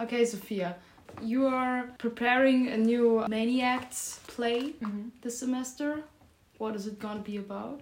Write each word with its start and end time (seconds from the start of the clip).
Okay, 0.00 0.24
Sofia, 0.24 0.76
you 1.22 1.46
are 1.46 1.88
preparing 1.98 2.68
a 2.68 2.76
new 2.76 3.24
ManiActs 3.28 4.18
play 4.28 4.72
Mm-hmm. 4.80 5.08
this 5.22 5.38
semester. 5.38 6.02
What 6.58 6.74
is 6.76 6.86
it 6.86 6.98
gonna 6.98 7.20
be 7.20 7.36
about? 7.38 7.80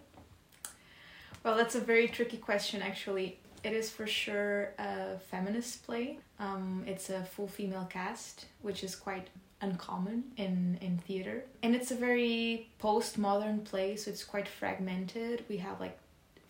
Well, 1.45 1.57
that's 1.57 1.75
a 1.75 1.81
very 1.81 2.09
tricky 2.09 2.39
question, 2.39 2.83
actually. 2.83 3.39
It 3.63 3.73
is 3.73 3.91
for 3.91 4.07
sure 4.07 4.73
a 4.79 5.19
feminist 5.31 5.85
play. 5.85 6.19
Um, 6.39 6.85
it's 6.87 7.11
a 7.11 7.25
full 7.25 7.49
female 7.49 7.87
cast, 7.91 8.47
which 8.63 8.83
is 8.85 8.95
quite 8.95 9.29
uncommon 9.61 10.25
in, 10.37 10.79
in 10.81 10.99
theater. 10.99 11.45
And 11.63 11.75
it's 11.75 11.91
a 11.91 11.95
very 11.95 12.69
postmodern 12.81 13.65
play, 13.65 13.97
so 13.97 14.11
it's 14.11 14.25
quite 14.25 14.49
fragmented. 14.49 15.45
We 15.49 15.57
have 15.59 15.81
like 15.81 15.99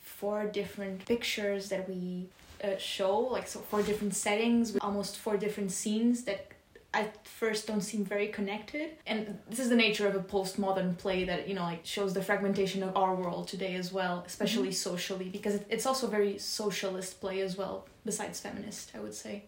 four 0.02 0.44
different 0.46 1.04
pictures 1.06 1.68
that 1.68 1.88
we 1.88 2.28
uh, 2.62 2.76
show, 2.78 3.18
like 3.18 3.48
so 3.48 3.60
four 3.60 3.82
different 3.82 4.14
settings, 4.14 4.72
with 4.72 4.82
almost 4.82 5.18
four 5.18 5.36
different 5.36 5.72
scenes 5.72 6.24
that 6.24 6.48
at 6.94 7.26
first 7.26 7.66
don't 7.66 7.82
seem 7.82 8.04
very 8.04 8.28
connected. 8.28 8.90
And 9.06 9.38
this 9.50 9.58
is 9.58 9.68
the 9.68 9.76
nature 9.76 10.06
of 10.06 10.14
a 10.14 10.20
postmodern 10.20 10.96
play 10.96 11.24
that 11.24 11.48
you 11.48 11.54
know 11.54 11.62
like 11.62 11.84
shows 11.84 12.14
the 12.14 12.22
fragmentation 12.22 12.82
of 12.82 12.96
our 12.96 13.14
world 13.14 13.48
today 13.48 13.74
as 13.74 13.92
well 13.92 14.24
especially 14.26 14.72
socially 14.72 15.28
because 15.28 15.60
it's 15.68 15.86
also 15.86 16.06
a 16.06 16.10
very 16.10 16.38
socialist 16.38 17.20
play 17.20 17.40
as 17.40 17.56
well 17.56 17.86
besides 18.04 18.40
feminist 18.40 18.92
i 18.94 19.00
would 19.00 19.14
say 19.14 19.42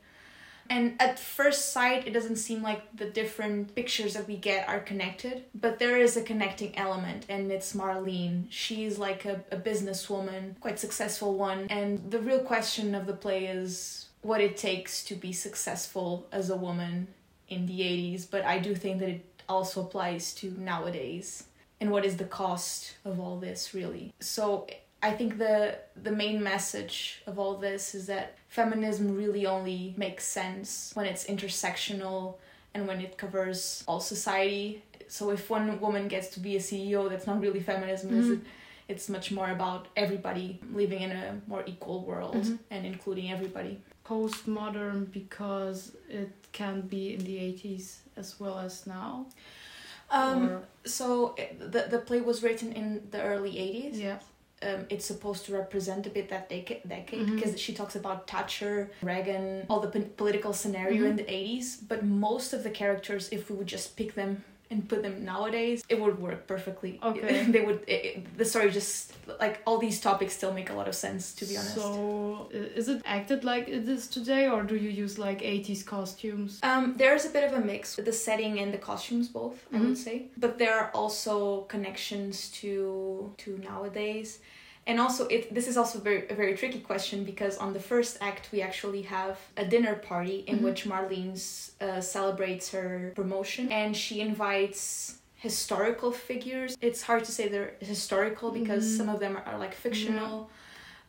and 0.71 0.95
at 1.01 1.19
first 1.19 1.73
sight 1.73 2.07
it 2.07 2.13
doesn't 2.13 2.37
seem 2.37 2.63
like 2.63 2.83
the 2.97 3.07
different 3.07 3.75
pictures 3.75 4.15
that 4.15 4.27
we 4.27 4.37
get 4.37 4.69
are 4.69 4.81
connected 4.81 5.45
but 5.55 5.79
there 5.79 5.99
is 5.99 6.17
a 6.17 6.23
connecting 6.23 6.77
element 6.77 7.25
and 7.29 7.51
it's 7.51 7.75
marlene 7.75 8.45
she's 8.49 8.99
like 8.99 9.25
a, 9.25 9.43
a 9.51 9.57
businesswoman 9.57 10.59
quite 10.61 10.79
successful 10.79 11.35
one 11.35 11.67
and 11.71 12.11
the 12.11 12.19
real 12.19 12.41
question 12.41 12.95
of 12.95 13.07
the 13.07 13.13
play 13.13 13.47
is 13.47 14.09
what 14.23 14.41
it 14.41 14.57
takes 14.57 15.05
to 15.05 15.15
be 15.15 15.33
successful 15.33 16.27
as 16.33 16.51
a 16.51 16.57
woman 16.57 17.09
in 17.49 17.66
the 17.66 17.80
80s, 17.80 18.27
but 18.30 18.45
I 18.45 18.59
do 18.59 18.75
think 18.75 18.99
that 19.01 19.09
it 19.09 19.25
also 19.49 19.83
applies 19.83 20.35
to 20.35 20.51
nowadays. 20.59 21.45
And 21.80 21.91
what 21.91 22.05
is 22.05 22.16
the 22.16 22.25
cost 22.25 22.97
of 23.05 23.21
all 23.21 23.38
this 23.38 23.73
really? 23.73 24.13
So 24.21 24.66
I 25.02 25.13
think 25.13 25.38
the 25.38 25.77
the 26.02 26.10
main 26.10 26.43
message 26.43 27.23
of 27.27 27.38
all 27.38 27.57
this 27.57 27.95
is 27.95 28.07
that 28.07 28.37
feminism 28.49 29.16
really 29.16 29.46
only 29.46 29.95
makes 29.96 30.24
sense 30.24 30.91
when 30.95 31.07
it's 31.07 31.24
intersectional 31.27 32.35
and 32.74 32.87
when 32.88 33.01
it 33.01 33.16
covers 33.16 33.85
all 33.87 34.01
society. 34.01 34.82
So 35.09 35.30
if 35.30 35.49
one 35.51 35.80
woman 35.80 36.09
gets 36.09 36.29
to 36.30 36.41
be 36.41 36.57
a 36.57 36.60
CEO, 36.60 37.09
that's 37.09 37.26
not 37.26 37.41
really 37.41 37.60
feminism, 37.60 38.19
is 38.19 38.29
it? 38.30 38.41
It's 38.88 39.09
much 39.09 39.30
more 39.30 39.51
about 39.51 39.87
everybody 39.96 40.60
living 40.73 41.01
in 41.02 41.13
a 41.13 41.41
more 41.46 41.63
equal 41.66 42.01
world 42.04 42.35
Mhm. 42.37 42.59
and 42.71 42.85
including 42.87 43.30
everybody. 43.30 43.80
Postmodern 44.04 45.10
because 45.13 45.93
it 46.09 46.30
can 46.52 46.80
be 46.82 47.15
in 47.15 47.21
the 47.24 47.38
80s 47.38 47.99
as 48.16 48.41
well 48.41 48.59
as 48.59 48.87
now. 48.87 49.26
Um, 50.10 50.49
Or- 50.49 50.63
So 50.85 51.35
it- 51.37 51.59
the 51.73 51.82
the 51.95 51.99
play 51.99 52.21
was 52.21 52.43
written 52.43 52.73
in 52.73 52.87
the 53.10 53.21
early 53.23 53.59
eighties. 53.59 54.01
yeah. 54.01 54.19
Um, 54.60 54.87
it's 54.90 55.04
supposed 55.04 55.46
to 55.46 55.52
represent 55.52 56.06
a 56.06 56.10
bit 56.10 56.28
that 56.30 56.48
decade, 56.48 56.82
decade 56.88 57.20
Mhm. 57.28 57.34
because 57.37 57.60
she 57.60 57.73
talks 57.73 57.95
about 57.95 58.28
Thatcher, 58.28 58.90
Reagan, 59.02 59.64
all 59.70 59.78
the 59.78 59.88
p- 59.88 60.01
political 60.16 60.52
scenario 60.52 61.04
Mhm. 61.04 61.10
in 61.10 61.16
the 61.16 61.32
eighties. 61.32 61.76
But 61.76 62.04
most 62.04 62.52
of 62.52 62.64
the 62.64 62.70
characters, 62.70 63.29
if 63.30 63.48
we 63.51 63.56
would 63.56 63.68
just 63.68 63.95
pick 63.96 64.14
them 64.14 64.42
and 64.70 64.88
put 64.88 65.03
them 65.03 65.25
nowadays, 65.25 65.84
it 65.88 66.00
would 66.00 66.19
work 66.19 66.48
perfectly. 66.48 66.98
Okay. 67.03 67.44
they 67.54 67.60
would. 67.64 67.81
It, 67.86 68.04
it- 68.04 68.38
the 68.38 68.44
story 68.44 68.70
just 68.70 69.12
like 69.41 69.60
all 69.66 69.78
these 69.78 70.00
topics 70.00 70.34
still 70.34 70.53
make 70.53 70.71
a 70.71 70.75
lot 70.75 70.88
of 70.88 70.94
sense. 70.94 71.34
To 71.34 71.44
be 71.44 71.56
honest. 71.56 71.75
So, 71.75 72.48
is 72.53 72.88
it 72.88 73.03
acted 73.04 73.44
like 73.44 73.69
it 73.69 73.88
is 73.88 74.06
today, 74.09 74.48
or 74.48 74.62
do 74.62 74.76
you 74.76 74.91
use 74.91 75.19
like 75.19 75.41
80s 75.43 75.82
costumes? 75.84 76.60
Um, 76.62 76.94
there's 76.97 77.25
a 77.26 77.31
bit 77.31 77.44
of 77.44 77.53
a 77.53 77.60
mix 77.65 77.97
with 77.97 78.06
the 78.06 78.12
setting 78.12 78.59
and 78.59 78.72
the 78.72 78.78
costumes, 78.78 79.28
both 79.28 79.66
I 79.72 79.76
Mhm. 79.76 79.84
would 79.87 79.98
say. 79.98 80.16
But 80.37 80.59
there 80.59 80.75
are 80.81 80.91
also 80.94 81.62
connections 81.69 82.50
to 82.60 83.32
to 83.38 83.59
nowadays, 83.59 84.38
and 84.86 84.98
also 85.00 85.26
it. 85.28 85.53
This 85.54 85.69
is 85.69 85.76
also 85.76 85.98
very 86.00 86.22
a 86.30 86.34
very 86.34 86.54
tricky 86.56 86.80
question 86.80 87.24
because 87.24 87.58
on 87.58 87.72
the 87.72 87.80
first 87.80 88.16
act 88.20 88.50
we 88.53 88.62
actually 88.62 89.03
have 89.03 89.36
a 89.56 89.64
dinner 89.64 89.94
party 89.97 90.38
in 90.47 90.56
Mhm. 90.58 90.64
which 90.64 90.86
Marlene's 90.86 91.72
uh, 91.80 92.00
celebrates 92.00 92.70
her 92.72 93.12
promotion, 93.14 93.70
and 93.72 93.94
she 93.97 94.20
invites 94.20 95.17
historical 95.38 96.10
figures. 96.12 96.76
It's 96.81 97.03
hard 97.03 97.25
to 97.25 97.32
say 97.32 97.49
they're 97.49 97.75
historical 97.81 98.50
because 98.50 98.84
Mhm. 98.84 98.97
some 98.99 99.09
of 99.09 99.21
them 99.21 99.38
are 99.47 99.59
like 99.59 99.75
fictional. 99.75 100.50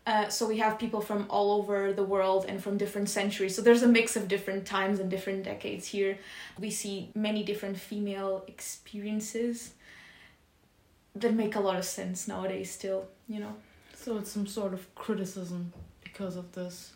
Uh, 0.08 0.28
so 0.30 0.48
we 0.48 0.58
have 0.58 0.80
people 0.80 1.02
from 1.02 1.26
all 1.30 1.52
over 1.60 1.94
the 1.94 2.04
world 2.04 2.46
and 2.48 2.64
from 2.64 2.78
different 2.78 3.10
centuries. 3.10 3.56
So 3.56 3.62
there's 3.62 3.84
a 3.84 3.88
mix 3.88 4.16
of 4.16 4.28
different 4.28 4.66
times 4.66 5.00
and 5.00 5.10
different 5.10 5.44
decades 5.44 5.88
here. 5.88 6.18
We 6.60 6.72
see 6.72 7.10
many 7.16 7.44
different 7.44 7.78
female 7.78 8.44
experiences 8.48 9.72
that 11.16 11.34
make 11.34 11.56
a 11.56 11.60
lot 11.60 11.76
of 11.78 11.86
sense 11.86 12.28
nowadays 12.28 12.72
still, 12.72 13.08
you 13.28 13.40
know. 13.40 13.56
So 13.96 14.18
it's 14.18 14.32
some 14.32 14.48
sort 14.48 14.74
of 14.74 14.94
criticism 14.96 15.74
because 16.04 16.36
of 16.36 16.52
this. 16.54 16.94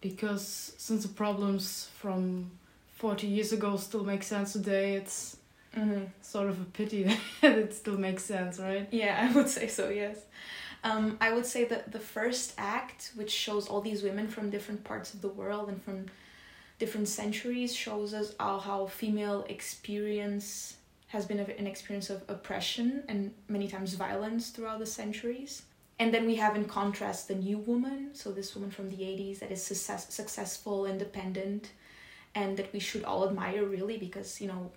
Because 0.00 0.72
since 0.78 1.02
the 1.04 1.08
problems 1.08 1.88
from 1.96 2.50
40 2.96 3.26
years 3.28 3.52
ago 3.52 3.76
still 3.76 4.04
make 4.04 4.22
sense 4.22 4.52
today, 4.52 4.94
it's 4.96 5.36
Mm-hmm. 5.76 6.04
sort 6.20 6.48
of 6.50 6.60
a 6.60 6.64
pity 6.64 7.04
that 7.40 7.58
it 7.58 7.74
still 7.74 7.96
makes 7.96 8.24
sense, 8.24 8.58
right? 8.58 8.86
Yeah, 8.90 9.28
I 9.30 9.34
would 9.34 9.48
say 9.48 9.68
so, 9.68 9.88
yes. 9.88 10.18
Um, 10.84 11.16
I 11.20 11.32
would 11.32 11.46
say 11.46 11.64
that 11.66 11.92
the 11.92 12.00
first 12.00 12.54
act, 12.58 13.12
which 13.14 13.30
shows 13.30 13.68
all 13.68 13.80
these 13.80 14.02
women 14.02 14.28
from 14.28 14.50
different 14.50 14.84
parts 14.84 15.14
of 15.14 15.22
the 15.22 15.28
world 15.28 15.68
and 15.68 15.82
from 15.82 16.06
different 16.78 17.08
centuries, 17.08 17.74
shows 17.74 18.12
us 18.12 18.34
how, 18.38 18.58
how 18.58 18.86
female 18.86 19.46
experience 19.48 20.76
has 21.08 21.24
been 21.26 21.38
an 21.38 21.66
experience 21.66 22.10
of 22.10 22.22
oppression 22.28 23.04
and 23.08 23.32
many 23.48 23.68
times 23.68 23.94
violence 23.94 24.50
throughout 24.50 24.78
the 24.78 24.86
centuries. 24.86 25.62
And 25.98 26.12
then 26.12 26.26
we 26.26 26.36
have 26.36 26.56
in 26.56 26.64
contrast 26.64 27.28
the 27.28 27.34
new 27.34 27.58
woman, 27.58 28.10
so 28.14 28.32
this 28.32 28.54
woman 28.54 28.70
from 28.70 28.88
the 28.88 28.96
80s 28.96 29.38
that 29.38 29.52
is 29.52 29.62
success- 29.62 30.12
successful, 30.12 30.86
independent, 30.86 31.70
and 32.34 32.56
that 32.56 32.72
we 32.72 32.80
should 32.80 33.04
all 33.04 33.28
admire 33.28 33.64
really 33.64 33.98
because, 33.98 34.40
you 34.40 34.48
know, 34.48 34.72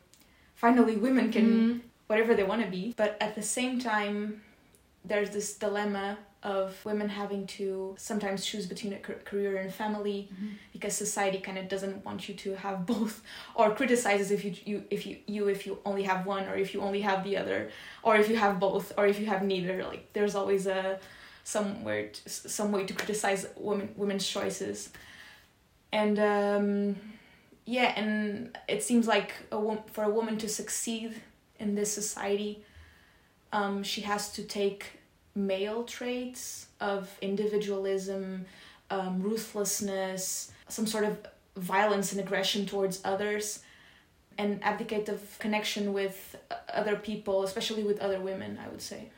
finally 0.65 0.95
women 1.07 1.31
can 1.31 1.47
Mhm. 1.47 1.81
whatever 2.07 2.33
they 2.35 2.47
want 2.51 2.61
to 2.65 2.69
be. 2.77 2.83
But 3.01 3.11
at 3.25 3.31
the 3.39 3.45
same 3.57 3.73
time, 3.93 4.17
there's 5.09 5.31
this 5.37 5.47
dilemma 5.65 6.07
of 6.55 6.67
women 6.89 7.09
having 7.09 7.43
to 7.57 7.67
sometimes 7.97 8.39
choose 8.49 8.65
between 8.73 8.93
a 8.93 8.99
career 9.29 9.53
and 9.63 9.69
family 9.83 10.19
because 10.73 10.93
society 11.05 11.39
kind 11.47 11.57
of 11.61 11.65
doesn't 11.73 11.97
want 12.07 12.19
you 12.27 12.35
to 12.45 12.49
have 12.65 12.77
both 12.93 13.15
or 13.59 13.65
criticizes 13.79 14.27
if 14.37 14.41
you, 14.45 14.51
you 14.69 14.77
if 14.95 15.01
you 15.07 15.15
you 15.35 15.43
if 15.55 15.59
you 15.67 15.73
only 15.89 16.03
have 16.11 16.19
one 16.35 16.43
or 16.49 16.55
if 16.63 16.69
you 16.73 16.79
only 16.87 17.01
have 17.09 17.19
the 17.27 17.35
other 17.41 17.59
or 18.05 18.11
if 18.21 18.25
you 18.31 18.37
have 18.45 18.53
both 18.67 18.85
or 18.97 19.03
if 19.11 19.17
you 19.21 19.27
have 19.33 19.41
neither 19.53 19.75
like 19.91 20.03
there's 20.15 20.35
always 20.39 20.63
a 20.79 20.81
somewhere 21.55 22.03
to, 22.15 22.21
some 22.57 22.69
way 22.75 22.83
to 22.89 22.93
criticize 22.99 23.41
women 23.69 23.87
women's 24.01 24.27
choices 24.35 24.77
and 26.01 26.15
um 26.19 26.95
yeah 27.65 27.93
and 27.95 28.57
it 28.67 28.83
seems 28.83 29.07
like 29.07 29.33
a 29.51 29.59
wo- 29.59 29.83
for 29.91 30.03
a 30.03 30.09
woman 30.09 30.37
to 30.37 30.47
succeed 30.49 31.21
in 31.59 31.75
this 31.75 31.91
society 31.91 32.63
um 33.53 33.83
she 33.83 34.01
has 34.01 34.31
to 34.33 34.43
take 34.43 34.99
male 35.35 35.83
traits 35.83 36.67
of 36.79 37.09
individualism 37.21 38.45
um, 38.89 39.21
ruthlessness 39.21 40.51
some 40.69 40.85
sort 40.85 41.03
of 41.03 41.17
violence 41.57 42.11
and 42.11 42.21
aggression 42.21 42.65
towards 42.65 43.01
others 43.03 43.59
and 44.37 44.63
abdicate 44.63 45.07
of 45.09 45.37
connection 45.39 45.93
with 45.93 46.35
other 46.73 46.95
people 46.95 47.43
especially 47.43 47.83
with 47.83 47.99
other 47.99 48.19
women 48.19 48.59
i 48.63 48.67
would 48.69 48.81
say 48.81 49.09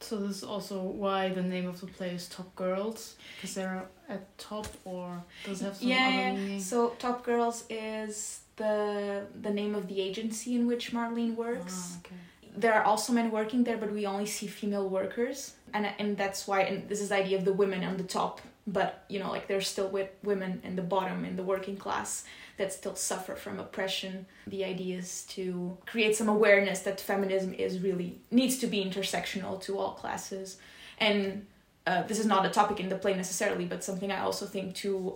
So 0.00 0.16
this 0.16 0.38
is 0.38 0.44
also 0.44 0.80
why 0.80 1.28
the 1.30 1.42
name 1.42 1.66
of 1.66 1.80
the 1.80 1.86
play 1.86 2.10
is 2.10 2.28
Top 2.28 2.54
Girls, 2.54 3.16
because 3.36 3.54
they're 3.54 3.84
at 4.08 4.38
top, 4.38 4.68
or 4.84 5.22
does 5.44 5.60
it 5.60 5.64
have 5.64 5.76
some 5.76 5.88
yeah, 5.88 6.06
other 6.06 6.16
yeah. 6.16 6.32
meaning? 6.34 6.60
So 6.60 6.90
Top 6.98 7.24
Girls 7.24 7.64
is 7.68 8.40
the 8.56 9.26
the 9.42 9.50
name 9.50 9.74
of 9.74 9.88
the 9.88 10.00
agency 10.00 10.54
in 10.54 10.66
which 10.66 10.92
Marlene 10.92 11.34
works. 11.34 11.76
Ah, 11.76 11.98
okay. 12.00 12.16
There 12.56 12.74
are 12.74 12.84
also 12.84 13.12
men 13.12 13.30
working 13.30 13.64
there, 13.64 13.76
but 13.76 13.92
we 13.92 14.06
only 14.06 14.26
see 14.26 14.46
female 14.46 14.88
workers, 14.88 15.54
and 15.74 15.86
and 15.98 16.16
that's 16.16 16.46
why. 16.46 16.60
And 16.62 16.88
this 16.88 17.00
is 17.00 17.08
the 17.08 17.16
idea 17.16 17.36
of 17.38 17.44
the 17.44 17.52
women 17.52 17.84
on 17.84 17.96
the 17.96 18.04
top, 18.04 18.40
but 18.72 19.04
you 19.08 19.18
know, 19.18 19.30
like 19.30 19.48
there's 19.48 19.66
still 19.66 19.86
wi- 19.86 20.10
women 20.22 20.60
in 20.62 20.76
the 20.76 20.82
bottom 20.82 21.24
in 21.24 21.36
the 21.36 21.42
working 21.42 21.76
class 21.76 22.24
that 22.58 22.72
still 22.72 22.94
suffer 22.94 23.34
from 23.34 23.58
oppression. 23.58 24.26
The 24.46 24.64
idea 24.64 24.98
is 24.98 25.24
to 25.30 25.76
create 25.86 26.16
some 26.16 26.28
awareness 26.28 26.80
that 26.80 27.00
feminism 27.00 27.54
is 27.54 27.80
really 27.80 28.18
needs 28.30 28.58
to 28.58 28.66
be 28.66 28.84
intersectional 28.84 29.60
to 29.62 29.78
all 29.78 29.92
classes, 29.92 30.58
and 30.98 31.46
uh, 31.86 32.02
this 32.02 32.18
is 32.18 32.26
not 32.26 32.44
a 32.44 32.50
topic 32.50 32.78
in 32.80 32.88
the 32.90 32.96
play 32.96 33.14
necessarily, 33.14 33.64
but 33.64 33.82
something 33.82 34.12
I 34.12 34.20
also 34.20 34.44
think 34.44 34.74
too 34.74 35.14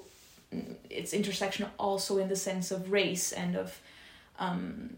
mm, 0.52 0.76
it's 0.88 1.12
intersectional 1.12 1.68
also 1.78 2.18
in 2.18 2.28
the 2.28 2.36
sense 2.36 2.70
of 2.70 2.90
race 2.90 3.32
and 3.32 3.56
of 3.56 3.78
um, 4.38 4.96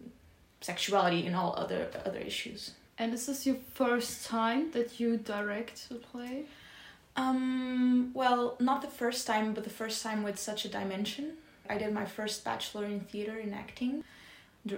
sexuality 0.61 1.27
and 1.27 1.35
all 1.35 1.55
other 1.57 1.89
other 2.07 2.21
issues. 2.21 2.73
And 2.97 3.13
is 3.13 3.27
this 3.27 3.45
your 3.45 3.57
first 3.75 4.27
time 4.27 4.71
that 4.71 5.01
you 5.01 5.17
direct 5.17 5.89
a 5.91 5.95
play? 5.95 6.45
Um, 7.17 8.11
well, 8.15 8.57
not 8.59 8.83
the 8.83 8.89
first 8.89 9.27
time, 9.27 9.55
but 9.55 9.65
the 9.65 9.71
first 9.71 10.03
time 10.03 10.23
with 10.23 10.39
such 10.39 10.65
a 10.65 10.69
dimension. 10.69 11.33
I 11.69 11.79
did 11.79 11.93
my 11.93 12.05
first 12.05 12.45
bachelor 12.45 12.85
in 12.85 13.01
theater 13.01 13.39
in 13.39 13.55
acting. 13.55 14.05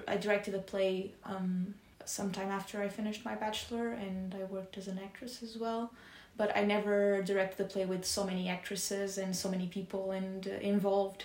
I 0.07 0.17
directed 0.17 0.55
a 0.55 0.59
play 0.59 1.13
um, 1.25 1.75
sometime 2.05 2.51
after 2.51 2.83
I 2.83 2.89
finished 2.89 3.25
my 3.25 3.35
bachelor, 3.35 3.91
and 3.93 4.35
I 4.35 4.45
worked 4.45 4.77
as 4.79 4.87
an 4.89 4.99
actress 5.03 5.43
as 5.43 5.57
well. 5.57 5.93
But 6.37 6.55
I 6.57 6.65
never 6.65 7.23
directed 7.23 7.65
a 7.65 7.69
play 7.69 7.87
with 7.87 8.05
so 8.05 8.25
many 8.25 8.49
actresses 8.49 9.17
and 9.17 9.35
so 9.35 9.49
many 9.49 9.69
people 9.69 10.11
and 10.11 10.47
uh, 10.47 10.51
involved. 10.61 11.25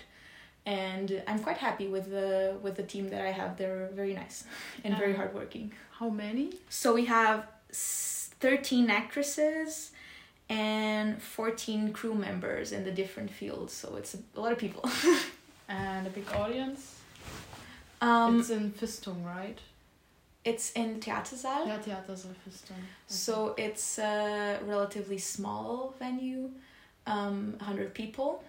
And 0.64 1.22
I'm 1.26 1.40
quite 1.40 1.58
happy 1.58 1.88
with 1.88 2.08
the 2.10 2.56
with 2.62 2.76
the 2.76 2.84
team 2.84 3.10
that 3.10 3.20
I 3.20 3.32
have. 3.32 3.58
They're 3.58 3.90
very 3.92 4.14
nice 4.14 4.44
and 4.84 4.96
very 4.96 5.12
Uh, 5.12 5.16
hardworking. 5.18 5.72
How 5.98 6.08
many? 6.08 6.54
So 6.70 6.94
we 6.94 7.04
have 7.06 7.46
s- 7.70 8.30
13 8.40 8.88
actresses 8.90 9.90
and 10.48 11.22
14 11.22 11.92
crew 11.92 12.14
members 12.14 12.72
in 12.72 12.84
the 12.84 12.90
different 12.90 13.30
fields. 13.30 13.72
So 13.72 13.96
it's 13.96 14.16
a, 14.36 14.40
lot 14.40 14.52
of 14.52 14.58
people. 14.58 14.88
And 15.68 16.06
a 16.06 16.10
big 16.10 16.30
audience? 16.34 16.98
Um, 18.02 18.40
it's 18.40 18.50
in 18.50 18.72
Fistung, 18.72 19.24
right? 19.24 19.58
it's 20.44 20.72
in 20.72 21.00
Theatersaal. 21.00 21.66
Yeah, 21.66 21.78
Theaters 21.78 22.24
of 22.24 22.36
Fistung. 22.44 22.82
So 23.06 23.54
it's 23.56 23.98
a 23.98 24.58
relatively 24.64 25.18
small 25.18 25.94
venue, 25.98 26.50
um, 27.06 27.54
100 27.58 27.94
people. 27.94 28.42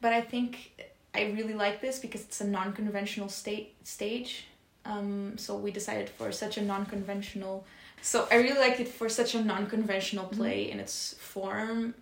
But 0.00 0.12
I 0.12 0.20
think 0.20 0.72
I 1.14 1.32
really 1.36 1.54
like 1.54 1.80
this 1.80 1.98
because 1.98 2.22
it's 2.22 2.40
a 2.40 2.46
non-conventional 2.46 3.30
state 3.30 3.74
stage. 3.84 4.46
Um, 4.84 5.38
so 5.38 5.56
we 5.56 5.70
decided 5.70 6.10
for 6.10 6.30
such 6.32 6.58
a 6.58 6.62
non-conventional. 6.62 7.64
So 8.04 8.28
I 8.30 8.34
really 8.36 8.58
like 8.66 8.80
it 8.80 8.88
for 8.88 9.08
such 9.08 9.34
a 9.34 9.42
non-conventional 9.42 10.26
play 10.26 10.70
in 10.70 10.78
its 10.78 11.14
form. 11.18 11.94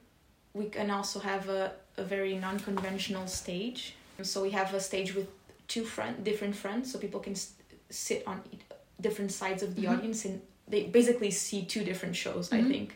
We 0.52 0.64
can 0.66 0.90
also 0.90 1.20
have 1.20 1.48
a, 1.48 1.70
a 1.96 2.02
very 2.02 2.34
non-conventional 2.34 3.28
stage. 3.28 3.94
So 4.22 4.42
we 4.42 4.50
have 4.50 4.74
a 4.74 4.80
stage 4.80 5.14
with 5.14 5.28
two 5.68 5.84
front 5.84 6.24
different 6.24 6.56
fronts, 6.56 6.90
so 6.90 6.98
people 6.98 7.20
can 7.20 7.34
s- 7.34 7.52
sit 7.88 8.24
on 8.26 8.42
e- 8.50 8.58
different 9.00 9.30
sides 9.30 9.62
of 9.62 9.76
the 9.76 9.84
Mhm. 9.84 9.92
audience, 9.92 10.24
and 10.24 10.42
they 10.66 10.82
basically 10.98 11.30
see 11.30 11.60
two 11.74 11.84
different 11.90 12.16
shows. 12.16 12.52
I 12.52 12.60
Mhm. 12.62 12.68
think. 12.72 12.88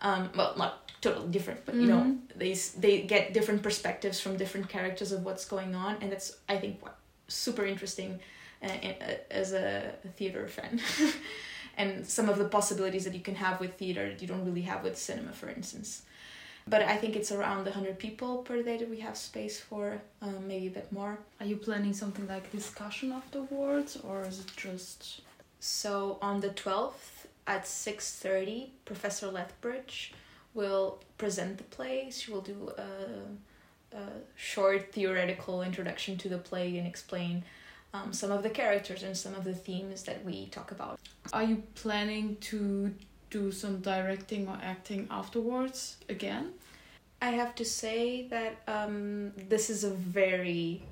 Um, 0.00 0.30
well, 0.34 0.54
not 0.56 0.72
totally 1.02 1.28
different, 1.36 1.60
but 1.66 1.74
you 1.74 1.86
know, 1.92 2.00
Mhm. 2.04 2.18
they 2.42 2.52
s- 2.52 2.72
they 2.84 2.94
get 3.14 3.34
different 3.34 3.62
perspectives 3.62 4.18
from 4.22 4.32
different 4.38 4.66
characters 4.70 5.12
of 5.12 5.20
what's 5.26 5.44
going 5.44 5.74
on, 5.74 5.92
and 6.00 6.10
that's 6.12 6.28
I 6.48 6.56
think 6.62 6.74
what 6.84 6.96
super 7.28 7.64
interesting 7.66 8.18
uh, 8.62 8.78
in, 8.86 8.94
uh, 9.00 9.14
as 9.42 9.52
a 9.52 9.92
theater 10.18 10.46
fan, 10.48 10.72
and 11.80 11.88
some 12.16 12.28
of 12.32 12.36
the 12.42 12.48
possibilities 12.58 13.04
that 13.06 13.14
you 13.18 13.24
can 13.28 13.38
have 13.46 13.56
with 13.62 13.72
theater 13.80 14.04
that 14.10 14.20
you 14.22 14.28
don't 14.32 14.46
really 14.48 14.66
have 14.72 14.80
with 14.86 14.96
cinema, 15.08 15.32
for 15.40 15.48
instance. 15.58 15.90
But 16.72 16.80
I 16.94 16.96
think 17.00 17.12
it's 17.16 17.32
around 17.36 17.62
hundred 17.78 17.96
people 18.06 18.32
per 18.48 18.58
day 18.68 18.76
that 18.80 18.90
we 18.94 19.00
have 19.06 19.16
space 19.30 19.56
for, 19.68 19.84
um, 20.24 20.40
maybe 20.50 20.66
a 20.72 20.76
bit 20.80 20.88
more. 20.98 21.14
Are 21.40 21.48
you 21.52 21.56
planning 21.66 21.94
something 22.02 22.26
like 22.34 22.44
discussion 22.60 23.08
afterwards, 23.20 23.92
or 24.08 24.16
is 24.30 24.36
it 24.44 24.50
just 24.66 25.02
So 25.60 26.18
on 26.22 26.40
the 26.40 26.48
twelfth 26.48 27.28
at 27.46 27.66
six 27.66 28.16
thirty, 28.16 28.72
Professor 28.86 29.28
Lethbridge 29.28 30.14
will 30.54 30.98
present 31.18 31.58
the 31.58 31.64
play. 31.64 32.10
She 32.10 32.32
will 32.32 32.40
do 32.40 32.72
a, 32.78 33.96
a 33.96 34.02
short 34.36 34.92
theoretical 34.92 35.62
introduction 35.62 36.16
to 36.18 36.28
the 36.28 36.38
play 36.38 36.76
and 36.78 36.86
explain 36.86 37.44
um, 37.92 38.12
some 38.12 38.30
of 38.30 38.42
the 38.42 38.50
characters 38.50 39.02
and 39.02 39.16
some 39.16 39.34
of 39.34 39.44
the 39.44 39.54
themes 39.54 40.04
that 40.04 40.24
we 40.24 40.46
talk 40.46 40.70
about. 40.70 40.98
Are 41.32 41.42
you 41.42 41.62
planning 41.74 42.36
to 42.42 42.94
do 43.30 43.52
some 43.52 43.80
directing 43.80 44.48
or 44.48 44.58
acting 44.62 45.06
afterwards 45.10 45.96
again? 46.08 46.52
I 47.22 47.30
have 47.30 47.54
to 47.56 47.64
say 47.64 48.26
that 48.28 48.62
um, 48.66 49.32
this 49.36 49.70
is 49.70 49.84
a 49.84 49.90
very 49.90 50.82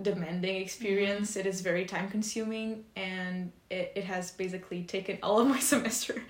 demanding 0.00 0.56
experience. 0.56 1.36
It 1.36 1.46
is 1.46 1.60
very 1.60 1.84
time 1.84 2.10
consuming 2.10 2.84
and 2.96 3.50
it, 3.70 3.92
it 3.96 4.04
has 4.04 4.30
basically 4.30 4.82
taken 4.84 5.18
all 5.22 5.40
of 5.40 5.48
my 5.48 5.58
semester 5.72 6.22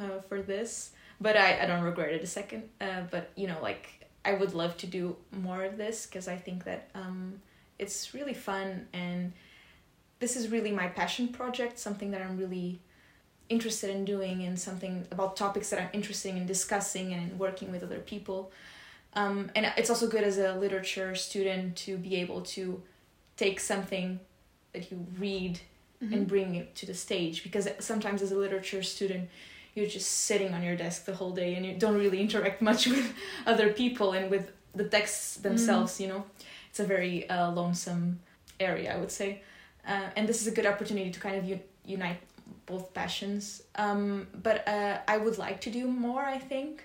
uh, 0.00 0.20
for 0.28 0.42
this. 0.42 0.90
But 1.20 1.36
I, 1.36 1.62
I 1.62 1.66
don't 1.66 1.82
regret 1.82 2.12
it 2.12 2.22
a 2.22 2.26
second. 2.26 2.68
Uh, 2.80 3.02
but, 3.10 3.30
you 3.36 3.46
know, 3.46 3.58
like, 3.62 4.06
I 4.24 4.34
would 4.34 4.52
love 4.52 4.76
to 4.78 4.86
do 4.86 5.16
more 5.32 5.64
of 5.64 5.78
this 5.78 6.06
because 6.06 6.28
I 6.28 6.36
think 6.36 6.64
that 6.64 6.90
um, 6.94 7.40
it's 7.78 8.14
really 8.14 8.34
fun 8.34 8.88
and 8.92 9.32
this 10.18 10.36
is 10.36 10.48
really 10.48 10.72
my 10.72 10.88
passion 10.88 11.28
project, 11.28 11.78
something 11.78 12.10
that 12.12 12.22
I'm 12.22 12.38
really 12.38 12.80
interested 13.48 13.90
in 13.90 14.04
doing 14.04 14.42
and 14.42 14.58
something 14.58 15.06
about 15.10 15.36
topics 15.36 15.70
that 15.70 15.80
I'm 15.80 15.90
interested 15.92 16.34
in 16.34 16.46
discussing 16.46 17.12
and 17.12 17.38
working 17.38 17.70
with 17.70 17.82
other 17.82 17.98
people. 18.00 18.50
Um, 19.12 19.50
and 19.54 19.70
it's 19.76 19.90
also 19.90 20.08
good 20.08 20.24
as 20.24 20.38
a 20.38 20.54
literature 20.54 21.14
student 21.14 21.76
to 21.76 21.96
be 21.96 22.16
able 22.16 22.40
to 22.42 22.82
take 23.36 23.60
something 23.60 24.20
that 24.72 24.90
you 24.90 25.06
read 25.18 25.60
Mm-hmm. 26.02 26.12
and 26.12 26.26
bring 26.28 26.56
it 26.56 26.74
to 26.74 26.84
the 26.84 26.92
stage 26.92 27.42
because 27.42 27.66
sometimes 27.78 28.20
as 28.20 28.30
a 28.30 28.36
literature 28.36 28.82
student 28.82 29.30
you're 29.74 29.86
just 29.86 30.12
sitting 30.12 30.52
on 30.52 30.62
your 30.62 30.76
desk 30.76 31.06
the 31.06 31.14
whole 31.14 31.30
day 31.30 31.54
and 31.54 31.64
you 31.64 31.72
don't 31.72 31.96
really 31.96 32.20
interact 32.20 32.60
much 32.70 32.86
with 32.86 33.14
other 33.46 33.72
people 33.72 34.12
and 34.12 34.30
with 34.30 34.52
the 34.74 34.84
texts 34.84 35.36
themselves 35.38 35.98
you 35.98 36.06
know 36.06 36.22
it's 36.76 36.80
a 36.80 36.84
very 36.96 37.28
uh, 37.30 37.50
lonesome 37.50 38.18
area 38.60 38.94
i 38.94 38.98
would 38.98 39.10
say 39.10 39.40
uh, 39.88 40.06
and 40.16 40.28
this 40.28 40.42
is 40.42 40.46
a 40.46 40.50
good 40.50 40.66
opportunity 40.66 41.10
to 41.10 41.20
kind 41.20 41.36
of 41.36 41.44
u- 41.44 41.60
unite 41.86 42.18
both 42.66 42.92
passions 42.92 43.62
um, 43.76 44.26
but 44.42 44.66
uh, 44.68 44.98
i 45.08 45.16
would 45.16 45.38
like 45.38 45.58
to 45.60 45.70
do 45.70 45.86
more 45.86 46.22
i 46.22 46.38
think 46.38 46.84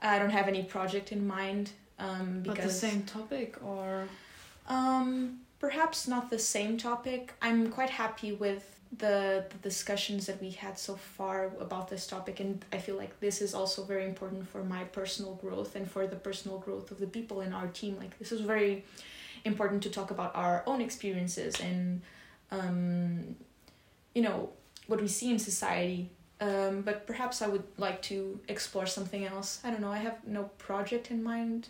i 0.00 0.18
don't 0.20 0.30
have 0.30 0.46
any 0.46 0.62
project 0.62 1.10
in 1.10 1.26
mind 1.26 1.70
um, 1.98 2.40
because 2.42 2.56
But 2.58 2.64
the 2.64 2.72
same 2.72 3.02
topic, 3.04 3.56
or 3.64 4.06
um, 4.68 5.40
perhaps 5.58 6.06
not 6.06 6.28
the 6.30 6.38
same 6.38 6.76
topic. 6.76 7.32
I'm 7.40 7.70
quite 7.70 7.90
happy 7.90 8.32
with 8.32 8.64
the, 8.98 9.44
the 9.48 9.58
discussions 9.62 10.26
that 10.26 10.40
we 10.40 10.50
had 10.50 10.78
so 10.78 10.96
far 10.96 11.50
about 11.58 11.88
this 11.88 12.06
topic, 12.06 12.40
and 12.40 12.62
I 12.72 12.78
feel 12.78 12.96
like 12.96 13.18
this 13.20 13.40
is 13.40 13.54
also 13.54 13.82
very 13.82 14.04
important 14.04 14.46
for 14.48 14.62
my 14.62 14.84
personal 14.84 15.34
growth 15.36 15.74
and 15.74 15.90
for 15.90 16.06
the 16.06 16.16
personal 16.16 16.58
growth 16.58 16.90
of 16.90 16.98
the 16.98 17.06
people 17.06 17.40
in 17.40 17.52
our 17.54 17.68
team. 17.68 17.96
Like 17.98 18.18
this 18.18 18.30
is 18.30 18.42
very 18.42 18.84
important 19.46 19.82
to 19.84 19.90
talk 19.90 20.10
about 20.10 20.34
our 20.34 20.62
own 20.66 20.80
experiences 20.80 21.60
and 21.60 22.02
um, 22.50 23.36
you 24.14 24.22
know 24.22 24.50
what 24.86 25.00
we 25.00 25.08
see 25.08 25.30
in 25.30 25.38
society. 25.38 26.10
Um, 26.38 26.82
but 26.82 27.06
perhaps 27.06 27.40
I 27.40 27.46
would 27.46 27.64
like 27.78 28.02
to 28.02 28.38
explore 28.48 28.84
something 28.86 29.24
else. 29.24 29.60
I 29.64 29.70
don't 29.70 29.80
know. 29.80 29.90
I 29.90 29.98
have 29.98 30.18
no 30.26 30.44
project 30.58 31.10
in 31.10 31.22
mind 31.22 31.68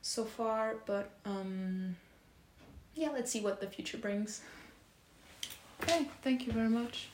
so 0.00 0.24
far, 0.24 0.76
but 0.86 1.10
um, 1.26 1.96
yeah, 2.94 3.10
let's 3.10 3.30
see 3.30 3.42
what 3.42 3.60
the 3.60 3.66
future 3.66 3.98
brings. 3.98 4.40
okay, 5.82 6.08
thank 6.22 6.46
you 6.46 6.52
very 6.52 6.70
much. 6.70 7.08